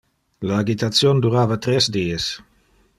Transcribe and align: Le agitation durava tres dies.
Le 0.51 0.55
agitation 0.61 1.21
durava 1.27 1.61
tres 1.67 1.91
dies. 1.99 2.29